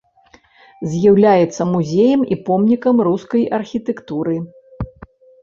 [0.93, 4.35] З'яўляецца музеем і помнікам рускай архітэктуры.